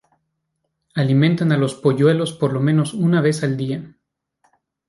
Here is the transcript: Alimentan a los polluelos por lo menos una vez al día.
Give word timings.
Alimentan 0.95 1.51
a 1.51 1.57
los 1.57 1.75
polluelos 1.75 2.33
por 2.33 2.53
lo 2.53 2.59
menos 2.59 2.95
una 2.95 3.21
vez 3.21 3.43
al 3.43 3.55
día. 3.55 3.93